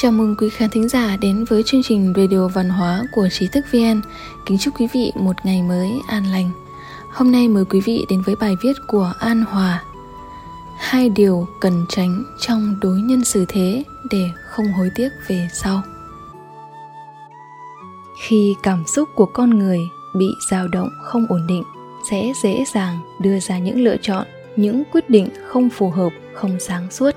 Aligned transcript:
Chào 0.00 0.12
mừng 0.12 0.36
quý 0.36 0.48
khán 0.48 0.70
thính 0.70 0.88
giả 0.88 1.16
đến 1.16 1.44
với 1.44 1.62
chương 1.62 1.82
trình 1.82 2.12
Radio 2.16 2.48
Văn 2.48 2.68
hóa 2.68 3.02
của 3.12 3.28
Trí 3.28 3.48
thức 3.48 3.64
VN. 3.72 4.00
Kính 4.46 4.58
chúc 4.58 4.80
quý 4.80 4.86
vị 4.94 5.12
một 5.14 5.36
ngày 5.44 5.62
mới 5.62 5.90
an 6.08 6.24
lành. 6.32 6.50
Hôm 7.10 7.32
nay 7.32 7.48
mời 7.48 7.64
quý 7.64 7.80
vị 7.80 8.06
đến 8.10 8.22
với 8.22 8.36
bài 8.36 8.56
viết 8.62 8.72
của 8.86 9.12
An 9.18 9.44
Hòa. 9.48 9.82
Hai 10.78 11.08
điều 11.08 11.46
cần 11.60 11.86
tránh 11.88 12.24
trong 12.40 12.76
đối 12.80 13.00
nhân 13.00 13.24
xử 13.24 13.44
thế 13.48 13.82
để 14.10 14.30
không 14.46 14.72
hối 14.72 14.90
tiếc 14.94 15.08
về 15.28 15.48
sau. 15.52 15.82
Khi 18.22 18.54
cảm 18.62 18.84
xúc 18.86 19.08
của 19.14 19.26
con 19.26 19.58
người 19.58 19.80
bị 20.16 20.28
dao 20.50 20.68
động 20.68 20.88
không 21.02 21.26
ổn 21.28 21.46
định 21.46 21.62
sẽ 22.10 22.32
dễ 22.42 22.64
dàng 22.74 22.98
đưa 23.20 23.40
ra 23.40 23.58
những 23.58 23.80
lựa 23.80 23.96
chọn, 24.02 24.26
những 24.56 24.82
quyết 24.92 25.10
định 25.10 25.28
không 25.46 25.70
phù 25.70 25.90
hợp, 25.90 26.10
không 26.34 26.60
sáng 26.60 26.90
suốt. 26.90 27.14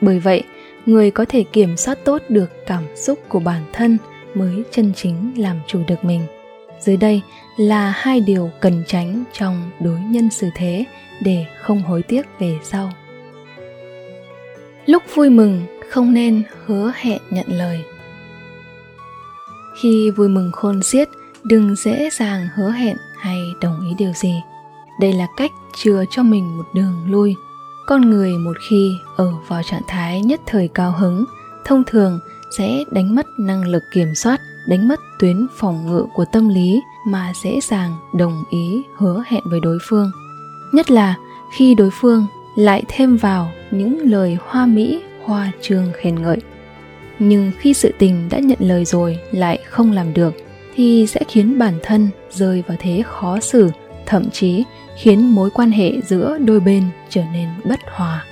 Bởi 0.00 0.20
vậy, 0.20 0.42
người 0.86 1.10
có 1.10 1.24
thể 1.28 1.44
kiểm 1.52 1.76
soát 1.76 1.98
tốt 2.04 2.22
được 2.28 2.66
cảm 2.66 2.84
xúc 2.96 3.18
của 3.28 3.40
bản 3.40 3.62
thân 3.72 3.98
mới 4.34 4.62
chân 4.70 4.92
chính 4.96 5.32
làm 5.36 5.56
chủ 5.66 5.80
được 5.88 6.04
mình. 6.04 6.26
Dưới 6.80 6.96
đây 6.96 7.22
là 7.56 7.90
hai 7.96 8.20
điều 8.20 8.50
cần 8.60 8.84
tránh 8.86 9.24
trong 9.32 9.70
đối 9.80 9.98
nhân 9.98 10.30
xử 10.30 10.48
thế 10.56 10.84
để 11.22 11.46
không 11.62 11.82
hối 11.82 12.02
tiếc 12.02 12.22
về 12.38 12.58
sau. 12.62 12.92
Lúc 14.86 15.02
vui 15.14 15.30
mừng, 15.30 15.62
không 15.90 16.14
nên 16.14 16.42
hứa 16.66 16.92
hẹn 16.96 17.18
nhận 17.30 17.46
lời. 17.48 17.80
Khi 19.82 20.10
vui 20.10 20.28
mừng 20.28 20.52
khôn 20.52 20.82
xiết, 20.82 21.08
đừng 21.44 21.76
dễ 21.76 22.10
dàng 22.12 22.48
hứa 22.54 22.70
hẹn 22.70 22.96
hay 23.18 23.38
đồng 23.60 23.80
ý 23.88 23.94
điều 23.98 24.12
gì. 24.12 24.34
Đây 25.00 25.12
là 25.12 25.26
cách 25.36 25.50
chừa 25.76 26.04
cho 26.10 26.22
mình 26.22 26.56
một 26.56 26.66
đường 26.74 27.06
lui 27.08 27.34
con 27.86 28.10
người 28.10 28.38
một 28.38 28.56
khi 28.68 28.98
ở 29.16 29.32
vào 29.48 29.62
trạng 29.62 29.82
thái 29.88 30.20
nhất 30.20 30.40
thời 30.46 30.68
cao 30.68 30.94
hứng, 30.98 31.24
thông 31.64 31.84
thường 31.84 32.18
sẽ 32.50 32.84
đánh 32.90 33.14
mất 33.14 33.26
năng 33.38 33.68
lực 33.68 33.82
kiểm 33.92 34.14
soát, 34.14 34.40
đánh 34.68 34.88
mất 34.88 35.00
tuyến 35.18 35.46
phòng 35.56 35.86
ngự 35.86 36.06
của 36.14 36.24
tâm 36.32 36.48
lý 36.48 36.82
mà 37.06 37.32
dễ 37.42 37.60
dàng 37.62 37.96
đồng 38.14 38.44
ý 38.50 38.82
hứa 38.96 39.22
hẹn 39.26 39.42
với 39.44 39.60
đối 39.60 39.78
phương. 39.82 40.10
Nhất 40.72 40.90
là 40.90 41.14
khi 41.56 41.74
đối 41.74 41.90
phương 42.00 42.26
lại 42.56 42.82
thêm 42.88 43.16
vào 43.16 43.50
những 43.70 43.98
lời 43.98 44.38
hoa 44.46 44.66
mỹ, 44.66 45.02
hoa 45.24 45.50
trương 45.60 45.92
khen 45.94 46.22
ngợi. 46.22 46.38
Nhưng 47.18 47.52
khi 47.58 47.74
sự 47.74 47.92
tình 47.98 48.28
đã 48.30 48.38
nhận 48.38 48.58
lời 48.60 48.84
rồi 48.84 49.18
lại 49.32 49.58
không 49.68 49.92
làm 49.92 50.14
được, 50.14 50.34
thì 50.74 51.06
sẽ 51.06 51.20
khiến 51.28 51.58
bản 51.58 51.74
thân 51.82 52.08
rơi 52.30 52.62
vào 52.66 52.76
thế 52.80 53.02
khó 53.06 53.40
xử, 53.40 53.70
thậm 54.06 54.30
chí 54.30 54.64
khiến 54.96 55.34
mối 55.34 55.50
quan 55.50 55.70
hệ 55.70 55.92
giữa 56.00 56.38
đôi 56.38 56.60
bên 56.60 56.84
trở 57.08 57.22
nên 57.32 57.48
bất 57.64 57.80
hòa. 57.86 58.24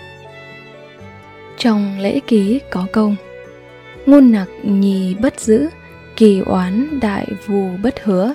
Trong 1.58 1.98
lễ 1.98 2.20
ký 2.27 2.60
có 2.70 2.86
câu, 2.92 3.14
ngôn 4.06 4.32
nặc 4.32 4.48
nhì 4.62 5.14
bất 5.14 5.40
giữ 5.40 5.68
kỳ 6.16 6.40
oán 6.40 7.00
đại 7.00 7.27
vù 7.46 7.70
bất 7.83 8.05
hứa. 8.05 8.34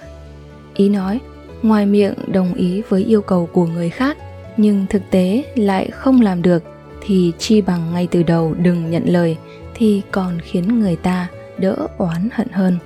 Ý 0.76 0.90
nói, 0.90 1.20
ngoài 1.62 1.86
miệng 1.86 2.14
đồng 2.28 2.54
ý 2.54 2.82
với 2.90 3.04
yêu 3.04 3.22
cầu 3.22 3.50
của 3.54 3.66
người 3.66 3.90
khác, 3.90 4.18
nhưng 4.58 4.86
thực 4.90 5.02
tế 5.12 5.44
lại 5.56 5.90
không 5.92 6.22
làm 6.22 6.42
được, 6.42 6.64
thì 7.02 7.32
chi 7.38 7.62
bằng 7.62 7.94
ngay 7.94 8.08
từ 8.12 8.24
đầu 8.24 8.56
đừng 8.60 8.92
nhận 8.92 9.04
lời 9.06 9.38
thì 9.76 10.02
còn 10.12 10.40
khiến 10.42 10.80
người 10.80 10.96
ta 10.96 11.28
đỡ 11.58 11.76
oán 11.98 12.30
hận 12.34 12.48
hơn. 12.52 12.78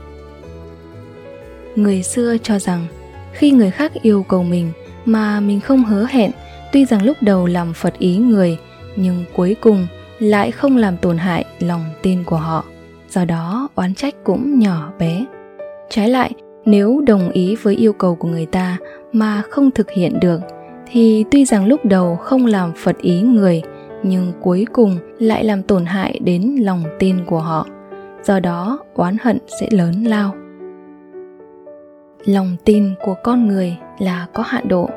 Người 1.76 2.04
xưa 2.04 2.38
cho 2.44 2.60
rằng, 2.60 2.88
khi 3.34 3.52
người 3.52 3.72
khác 3.72 3.92
yêu 4.02 4.24
cầu 4.24 4.44
mình 4.44 4.72
mà 5.06 5.40
mình 5.40 5.60
không 5.60 5.84
hứa 5.84 6.06
hẹn, 6.10 6.32
tuy 6.72 6.86
rằng 6.86 7.04
lúc 7.04 7.18
đầu 7.22 7.46
làm 7.46 7.74
phật 7.74 7.98
ý 7.98 8.18
người, 8.18 8.58
nhưng 8.96 9.24
cuối 9.34 9.56
cùng 9.62 9.88
lại 10.20 10.52
không 10.52 10.78
làm 10.78 10.98
tổn 10.98 11.18
hại 11.18 11.46
lòng 11.60 11.84
tin 12.02 12.24
của 12.24 12.36
họ. 12.38 12.66
Do 13.10 13.26
đó, 13.26 13.70
oán 13.76 13.96
trách 13.96 14.16
cũng 14.24 14.60
nhỏ 14.60 14.92
bé. 15.00 15.26
Trái 15.90 16.10
lại, 16.10 16.32
nếu 16.66 17.02
đồng 17.08 17.32
ý 17.32 17.56
với 17.56 17.76
yêu 17.76 17.94
cầu 17.94 18.16
của 18.16 18.28
người 18.28 18.46
ta 18.46 18.78
mà 19.14 19.42
không 19.50 19.72
thực 19.72 19.92
hiện 19.92 20.20
được, 20.20 20.42
thì 20.92 21.26
tuy 21.32 21.46
rằng 21.46 21.66
lúc 21.66 21.86
đầu 21.86 22.16
không 22.16 22.46
làm 22.46 22.72
phật 22.78 22.98
ý 22.98 23.22
người, 23.22 23.62
nhưng 24.04 24.34
cuối 24.42 24.66
cùng 24.74 24.98
lại 25.20 25.44
làm 25.44 25.64
tổn 25.64 25.86
hại 25.86 26.20
đến 26.24 26.56
lòng 26.60 26.84
tin 27.00 27.26
của 27.26 27.40
họ. 27.40 27.68
Do 28.24 28.40
đó, 28.40 28.80
oán 28.94 29.18
hận 29.22 29.38
sẽ 29.62 29.68
lớn 29.72 30.04
lao. 30.04 30.36
Lòng 32.26 32.56
tin 32.66 32.94
của 33.04 33.16
con 33.24 33.48
người 33.48 33.78
là 34.00 34.28
có 34.34 34.44
hạn 34.44 34.68
độ 34.68 34.90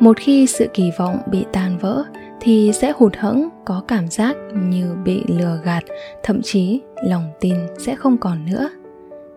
một 0.00 0.16
khi 0.16 0.46
sự 0.46 0.66
kỳ 0.74 0.90
vọng 0.96 1.18
bị 1.30 1.44
tan 1.52 1.78
vỡ, 1.78 2.04
thì 2.40 2.72
sẽ 2.74 2.92
hụt 2.96 3.16
hẫng, 3.16 3.48
có 3.64 3.82
cảm 3.88 4.08
giác 4.08 4.36
như 4.54 4.94
bị 5.04 5.24
lừa 5.26 5.60
gạt, 5.64 5.84
thậm 6.22 6.42
chí 6.42 6.80
lòng 7.08 7.24
tin 7.40 7.54
sẽ 7.78 7.94
không 7.94 8.18
còn 8.18 8.46
nữa. 8.46 8.70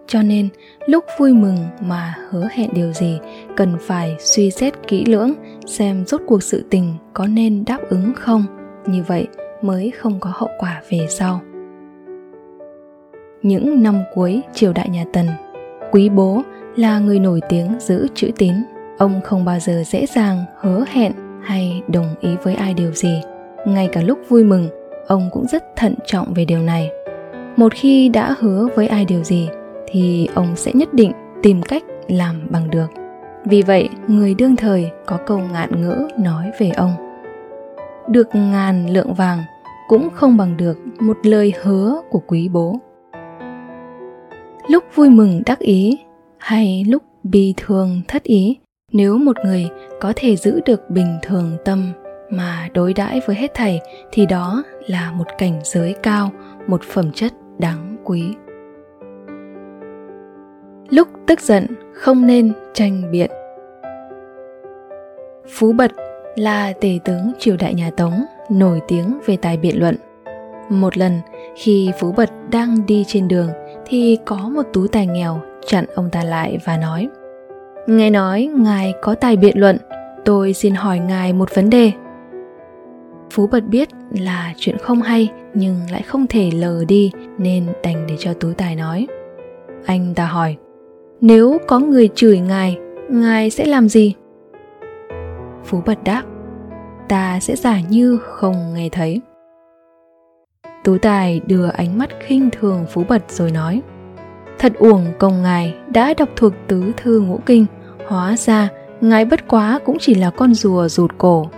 Cho 0.07 0.21
nên, 0.21 0.49
lúc 0.85 1.05
vui 1.19 1.33
mừng 1.33 1.57
mà 1.81 2.15
hứa 2.29 2.47
hẹn 2.51 2.69
điều 2.73 2.93
gì, 2.93 3.19
cần 3.55 3.75
phải 3.81 4.15
suy 4.19 4.51
xét 4.51 4.73
kỹ 4.87 5.05
lưỡng 5.05 5.33
xem 5.65 6.05
rốt 6.05 6.21
cuộc 6.27 6.43
sự 6.43 6.65
tình 6.69 6.93
có 7.13 7.27
nên 7.27 7.63
đáp 7.65 7.79
ứng 7.89 8.13
không. 8.15 8.45
Như 8.87 9.03
vậy 9.07 9.27
mới 9.61 9.91
không 9.91 10.19
có 10.19 10.31
hậu 10.33 10.49
quả 10.59 10.81
về 10.89 11.07
sau. 11.09 11.41
Những 13.41 13.83
năm 13.83 14.03
cuối 14.13 14.41
triều 14.53 14.73
đại 14.73 14.89
nhà 14.89 15.05
tần, 15.13 15.27
quý 15.91 16.09
bố 16.09 16.41
là 16.75 16.99
người 16.99 17.19
nổi 17.19 17.41
tiếng 17.49 17.75
giữ 17.79 18.07
chữ 18.15 18.31
tín 18.37 18.53
ông 18.97 19.21
không 19.23 19.45
bao 19.45 19.59
giờ 19.59 19.83
dễ 19.85 20.05
dàng 20.05 20.45
hứa 20.59 20.85
hẹn 20.87 21.11
hay 21.41 21.81
đồng 21.87 22.15
ý 22.21 22.29
với 22.43 22.55
ai 22.55 22.73
điều 22.73 22.91
gì. 22.91 23.21
Ngay 23.65 23.89
cả 23.91 24.01
lúc 24.01 24.19
vui 24.29 24.43
mừng, 24.43 24.69
ông 25.07 25.29
cũng 25.31 25.47
rất 25.47 25.63
thận 25.75 25.95
trọng 26.05 26.33
về 26.33 26.45
điều 26.45 26.59
này. 26.59 26.89
Một 27.55 27.73
khi 27.73 28.09
đã 28.09 28.35
hứa 28.39 28.67
với 28.75 28.87
ai 28.87 29.05
điều 29.05 29.23
gì, 29.23 29.49
thì 29.87 30.27
ông 30.33 30.55
sẽ 30.55 30.71
nhất 30.73 30.93
định 30.93 31.11
tìm 31.43 31.61
cách 31.61 31.83
làm 32.07 32.47
bằng 32.49 32.69
được. 32.69 32.87
Vì 33.45 33.61
vậy, 33.61 33.89
người 34.07 34.33
đương 34.33 34.55
thời 34.55 34.91
có 35.05 35.17
câu 35.17 35.39
ngạn 35.39 35.81
ngữ 35.81 36.07
nói 36.17 36.51
về 36.59 36.69
ông. 36.69 36.91
Được 38.07 38.27
ngàn 38.35 38.89
lượng 38.89 39.13
vàng 39.13 39.39
cũng 39.87 40.09
không 40.13 40.37
bằng 40.37 40.57
được 40.57 40.77
một 40.99 41.17
lời 41.23 41.53
hứa 41.63 42.01
của 42.09 42.21
quý 42.27 42.49
bố. 42.49 42.79
Lúc 44.67 44.83
vui 44.95 45.09
mừng 45.09 45.41
đắc 45.45 45.59
ý 45.59 45.99
hay 46.37 46.85
lúc 46.87 47.03
bi 47.23 47.53
thương 47.57 48.01
thất 48.07 48.23
ý 48.23 48.57
nếu 48.93 49.17
một 49.17 49.37
người 49.45 49.69
có 50.01 50.13
thể 50.15 50.35
giữ 50.35 50.61
được 50.65 50.89
bình 50.89 51.17
thường 51.21 51.57
tâm 51.65 51.91
mà 52.29 52.69
đối 52.73 52.93
đãi 52.93 53.21
với 53.27 53.35
hết 53.35 53.53
thảy, 53.53 53.81
thì 54.11 54.25
đó 54.25 54.63
là 54.87 55.11
một 55.11 55.27
cảnh 55.37 55.59
giới 55.63 55.95
cao, 56.03 56.31
một 56.67 56.81
phẩm 56.83 57.11
chất 57.11 57.33
đáng 57.57 57.97
quý. 58.03 58.33
Lúc 60.89 61.07
tức 61.27 61.39
giận, 61.39 61.65
không 61.93 62.27
nên 62.27 62.53
tranh 62.73 63.11
biện. 63.11 63.31
Phú 65.49 65.73
bật 65.73 65.91
là 66.35 66.73
tể 66.81 66.99
tướng 67.05 67.31
triều 67.39 67.57
đại 67.57 67.73
nhà 67.73 67.91
tống, 67.97 68.23
nổi 68.49 68.81
tiếng 68.87 69.19
về 69.25 69.37
tài 69.37 69.57
biện 69.57 69.79
luận. 69.79 69.95
Một 70.69 70.97
lần, 70.97 71.19
khi 71.55 71.91
phú 71.99 72.11
bật 72.11 72.29
đang 72.51 72.85
đi 72.85 73.03
trên 73.07 73.27
đường, 73.27 73.49
thì 73.85 74.17
có 74.25 74.35
một 74.35 74.63
tú 74.73 74.87
tài 74.87 75.07
nghèo 75.07 75.41
chặn 75.65 75.85
ông 75.95 76.09
ta 76.11 76.23
lại 76.23 76.57
và 76.65 76.77
nói 76.77 77.09
nghe 77.87 78.09
nói 78.09 78.49
ngài 78.55 78.93
có 79.01 79.15
tài 79.15 79.37
biện 79.37 79.59
luận, 79.59 79.77
tôi 80.25 80.53
xin 80.53 80.75
hỏi 80.75 80.99
ngài 80.99 81.33
một 81.33 81.55
vấn 81.55 81.69
đề. 81.69 81.91
Phú 83.31 83.47
bật 83.47 83.63
biết 83.63 83.89
là 84.11 84.53
chuyện 84.57 84.77
không 84.77 85.01
hay, 85.01 85.31
nhưng 85.53 85.75
lại 85.91 86.01
không 86.01 86.27
thể 86.27 86.51
lờ 86.51 86.85
đi, 86.87 87.11
nên 87.37 87.65
đành 87.83 88.05
để 88.07 88.15
cho 88.19 88.33
tú 88.33 88.53
tài 88.57 88.75
nói. 88.75 89.07
Anh 89.85 90.13
ta 90.15 90.25
hỏi, 90.25 90.57
nếu 91.21 91.57
có 91.67 91.79
người 91.79 92.09
chửi 92.15 92.39
ngài 92.39 92.77
ngài 93.09 93.49
sẽ 93.49 93.65
làm 93.65 93.89
gì? 93.89 94.15
Phú 95.65 95.81
bật 95.85 96.03
đáp, 96.03 96.23
ta 97.09 97.39
sẽ 97.39 97.55
giả 97.55 97.79
như 97.89 98.17
không 98.17 98.73
nghe 98.73 98.89
thấy. 98.89 99.21
Tú 100.83 100.97
tài 100.97 101.41
đưa 101.47 101.67
ánh 101.67 101.97
mắt 101.97 102.09
khinh 102.19 102.49
thường 102.51 102.85
phú 102.89 103.03
bật 103.09 103.31
rồi 103.31 103.51
nói 103.51 103.81
thật 104.63 104.73
uổng 104.79 105.05
công 105.19 105.41
ngài 105.41 105.75
đã 105.87 106.13
đọc 106.13 106.29
thuộc 106.35 106.53
tứ 106.67 106.91
thư 106.97 107.19
ngũ 107.19 107.39
kinh. 107.45 107.65
Hóa 108.07 108.37
ra, 108.37 108.69
ngài 109.01 109.25
bất 109.25 109.47
quá 109.47 109.79
cũng 109.85 109.97
chỉ 109.99 110.15
là 110.15 110.29
con 110.29 110.53
rùa 110.53 110.87
rụt 110.87 111.11
cổ. 111.17 111.49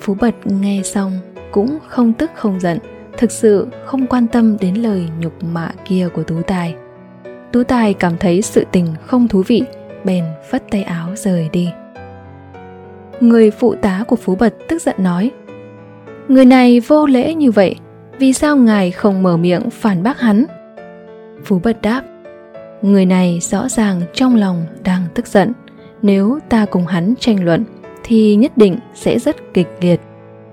Phú 0.00 0.16
bật 0.20 0.34
nghe 0.44 0.82
xong 0.84 1.12
cũng 1.52 1.78
không 1.88 2.12
tức 2.12 2.30
không 2.34 2.60
giận, 2.60 2.78
thực 3.18 3.30
sự 3.30 3.66
không 3.84 4.06
quan 4.06 4.26
tâm 4.26 4.56
đến 4.60 4.74
lời 4.74 5.08
nhục 5.20 5.32
mạ 5.44 5.70
kia 5.84 6.08
của 6.14 6.22
tú 6.22 6.42
tài. 6.46 6.74
Tú 7.52 7.62
tài 7.62 7.94
cảm 7.94 8.16
thấy 8.16 8.42
sự 8.42 8.66
tình 8.72 8.86
không 9.06 9.28
thú 9.28 9.42
vị, 9.46 9.62
bèn 10.04 10.24
phất 10.50 10.70
tay 10.70 10.82
áo 10.82 11.08
rời 11.16 11.48
đi. 11.52 11.68
Người 13.20 13.50
phụ 13.50 13.74
tá 13.74 14.04
của 14.08 14.16
phú 14.16 14.36
bật 14.36 14.54
tức 14.68 14.82
giận 14.82 14.96
nói, 14.98 15.30
người 16.28 16.44
này 16.44 16.80
vô 16.80 17.06
lễ 17.06 17.34
như 17.34 17.50
vậy, 17.50 17.76
vì 18.18 18.32
sao 18.32 18.56
ngài 18.56 18.90
không 18.90 19.22
mở 19.22 19.36
miệng 19.36 19.70
phản 19.70 20.02
bác 20.02 20.20
hắn? 20.20 20.46
Phú 21.44 21.60
bật 21.62 21.82
đáp, 21.82 22.02
người 22.82 23.06
này 23.06 23.38
rõ 23.40 23.68
ràng 23.68 24.00
trong 24.14 24.36
lòng 24.36 24.66
đang 24.84 25.02
tức 25.14 25.26
giận. 25.26 25.52
Nếu 26.02 26.38
ta 26.48 26.66
cùng 26.66 26.86
hắn 26.86 27.14
tranh 27.20 27.44
luận, 27.44 27.64
thì 28.04 28.36
nhất 28.36 28.56
định 28.56 28.78
sẽ 28.94 29.18
rất 29.18 29.36
kịch 29.54 29.68
liệt. 29.80 30.00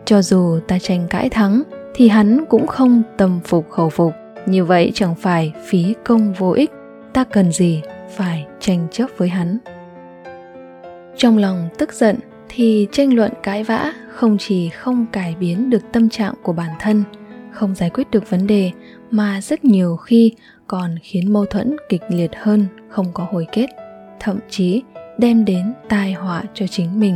Cho 0.06 0.22
dù 0.22 0.60
ta 0.68 0.80
tranh 0.80 1.08
cãi 1.10 1.30
thắng, 1.30 1.64
thì 1.96 2.08
hắn 2.08 2.46
cũng 2.50 2.68
không 2.68 3.02
tâm 3.18 3.40
phục 3.44 3.70
khẩu 3.70 3.90
phục. 3.90 4.14
Như 4.46 4.66
vậy 4.66 4.92
chẳng 4.94 5.16
phải 5.16 5.54
phí 5.68 5.94
công 6.06 6.34
vô 6.34 6.52
ích. 6.52 6.72
Ta 7.14 7.24
cần 7.24 7.52
gì 7.52 7.82
phải 8.16 8.46
tranh 8.60 8.88
chấp 8.92 9.10
với 9.18 9.30
hắn? 9.30 9.58
Trong 11.18 11.38
lòng 11.38 11.70
tức 11.78 11.94
giận, 11.94 12.16
thì 12.50 12.88
tranh 12.92 13.14
luận 13.14 13.32
cãi 13.44 13.64
vã 13.64 13.94
không 14.10 14.38
chỉ 14.38 14.70
không 14.70 15.06
cải 15.12 15.36
biến 15.40 15.70
được 15.70 15.82
tâm 15.92 16.10
trạng 16.10 16.34
của 16.44 16.54
bản 16.54 16.72
thân, 16.80 17.04
không 17.52 17.76
giải 17.76 17.90
quyết 17.90 18.12
được 18.12 18.30
vấn 18.30 18.48
đề, 18.48 18.72
mà 19.12 19.42
rất 19.42 19.66
nhiều 19.66 19.98
khi 19.98 20.34
còn 20.70 20.96
khiến 21.04 21.34
mâu 21.34 21.46
thuẫn 21.46 21.76
kịch 21.90 22.02
liệt 22.10 22.32
hơn, 22.36 22.66
không 22.90 23.06
có 23.14 23.28
hồi 23.32 23.48
kết, 23.52 23.68
thậm 24.20 24.40
chí 24.50 24.84
đem 25.18 25.46
đến 25.46 25.74
tai 25.90 26.14
họa 26.14 26.44
cho 26.54 26.68
chính 26.68 27.00
mình. 27.00 27.16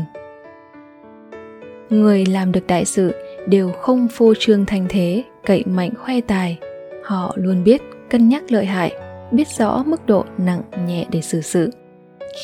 Người 1.89 2.25
làm 2.25 2.51
được 2.51 2.67
đại 2.67 2.85
sự 2.85 3.13
đều 3.47 3.71
không 3.71 4.07
phô 4.11 4.33
trương 4.39 4.65
thành 4.65 4.85
thế, 4.89 5.23
cậy 5.45 5.63
mạnh 5.65 5.91
khoe 5.97 6.21
tài. 6.21 6.59
Họ 7.03 7.33
luôn 7.35 7.63
biết 7.63 7.81
cân 8.09 8.29
nhắc 8.29 8.51
lợi 8.51 8.65
hại, 8.65 8.94
biết 9.31 9.47
rõ 9.47 9.83
mức 9.85 10.06
độ 10.06 10.25
nặng 10.38 10.61
nhẹ 10.88 11.06
để 11.09 11.21
xử 11.21 11.41
sự. 11.41 11.71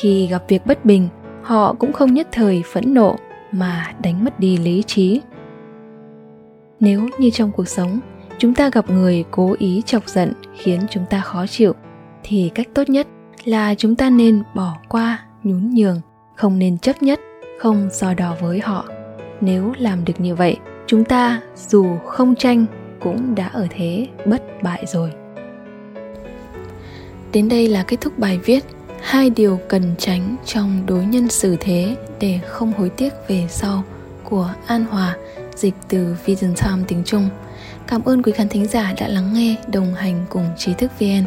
Khi 0.00 0.26
gặp 0.26 0.44
việc 0.48 0.66
bất 0.66 0.84
bình, 0.84 1.08
họ 1.42 1.74
cũng 1.78 1.92
không 1.92 2.14
nhất 2.14 2.28
thời 2.32 2.62
phẫn 2.72 2.94
nộ 2.94 3.16
mà 3.52 3.94
đánh 4.02 4.24
mất 4.24 4.40
đi 4.40 4.56
lý 4.56 4.82
trí. 4.86 5.20
Nếu 6.80 7.08
như 7.18 7.30
trong 7.30 7.52
cuộc 7.52 7.68
sống 7.68 8.00
chúng 8.40 8.54
ta 8.54 8.70
gặp 8.70 8.90
người 8.90 9.24
cố 9.30 9.56
ý 9.58 9.82
chọc 9.86 10.08
giận, 10.08 10.32
khiến 10.56 10.80
chúng 10.90 11.04
ta 11.10 11.20
khó 11.20 11.46
chịu, 11.46 11.74
thì 12.22 12.50
cách 12.54 12.68
tốt 12.74 12.88
nhất 12.88 13.06
là 13.44 13.74
chúng 13.74 13.96
ta 13.96 14.10
nên 14.10 14.42
bỏ 14.54 14.76
qua 14.88 15.24
nhún 15.42 15.74
nhường, 15.74 16.00
không 16.36 16.58
nên 16.58 16.78
chấp 16.78 17.02
nhất, 17.02 17.20
không 17.60 17.88
so 17.92 18.14
đo 18.14 18.36
với 18.40 18.60
họ 18.60 18.84
nếu 19.40 19.72
làm 19.78 20.04
được 20.04 20.20
như 20.20 20.34
vậy, 20.34 20.56
chúng 20.86 21.04
ta 21.04 21.40
dù 21.56 21.98
không 22.06 22.36
tranh 22.36 22.66
cũng 23.00 23.34
đã 23.34 23.46
ở 23.46 23.66
thế 23.70 24.06
bất 24.26 24.42
bại 24.62 24.84
rồi 24.86 25.12
đến 27.32 27.48
đây 27.48 27.68
là 27.68 27.82
kết 27.82 28.00
thúc 28.00 28.18
bài 28.18 28.38
viết 28.44 28.64
hai 29.00 29.30
điều 29.30 29.60
cần 29.68 29.94
tránh 29.98 30.36
trong 30.44 30.82
đối 30.86 31.04
nhân 31.04 31.28
xử 31.28 31.56
thế 31.60 31.96
để 32.20 32.40
không 32.46 32.72
hối 32.72 32.88
tiếc 32.88 33.12
về 33.28 33.46
sau 33.48 33.82
của 34.24 34.54
An 34.66 34.84
Hòa, 34.84 35.16
dịch 35.56 35.74
từ 35.88 36.16
Vision 36.24 36.54
Time 36.54 36.82
tiếng 36.88 37.04
Trung. 37.04 37.28
Cảm 37.86 38.04
ơn 38.04 38.22
quý 38.22 38.32
khán 38.32 38.48
thính 38.48 38.66
giả 38.66 38.94
đã 39.00 39.08
lắng 39.08 39.30
nghe, 39.34 39.56
đồng 39.72 39.94
hành 39.94 40.26
cùng 40.28 40.44
trí 40.56 40.74
thức 40.74 40.90
VN. 40.98 41.24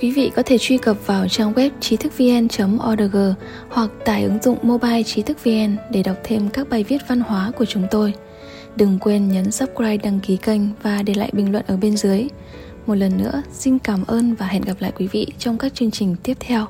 Quý 0.00 0.10
vị 0.10 0.30
có 0.36 0.42
thể 0.46 0.58
truy 0.58 0.78
cập 0.78 1.06
vào 1.06 1.28
trang 1.28 1.52
web 1.52 1.70
trí 1.80 1.96
thức 1.96 2.12
vn.org 2.18 3.34
hoặc 3.68 3.90
tải 4.04 4.24
ứng 4.24 4.42
dụng 4.42 4.58
mobile 4.62 5.02
trí 5.02 5.22
thức 5.22 5.44
VN 5.44 5.76
để 5.90 6.02
đọc 6.02 6.16
thêm 6.24 6.48
các 6.48 6.68
bài 6.68 6.84
viết 6.84 6.98
văn 7.08 7.20
hóa 7.20 7.52
của 7.58 7.64
chúng 7.64 7.86
tôi. 7.90 8.14
Đừng 8.76 8.98
quên 8.98 9.28
nhấn 9.28 9.50
subscribe 9.50 9.96
đăng 9.96 10.20
ký 10.20 10.36
kênh 10.36 10.60
và 10.82 11.02
để 11.02 11.14
lại 11.14 11.30
bình 11.32 11.52
luận 11.52 11.64
ở 11.66 11.76
bên 11.76 11.96
dưới. 11.96 12.28
Một 12.86 12.94
lần 12.94 13.18
nữa, 13.18 13.42
xin 13.52 13.78
cảm 13.78 14.04
ơn 14.06 14.34
và 14.34 14.46
hẹn 14.46 14.62
gặp 14.62 14.74
lại 14.80 14.92
quý 14.96 15.06
vị 15.06 15.26
trong 15.38 15.58
các 15.58 15.74
chương 15.74 15.90
trình 15.90 16.16
tiếp 16.22 16.36
theo. 16.40 16.66